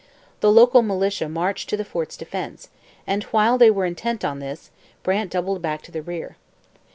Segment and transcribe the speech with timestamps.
[0.39, 2.69] The local militia marched to the fort's defence
[3.05, 4.71] and, while they were intent on this,
[5.03, 6.37] Brant doubled back to the rear.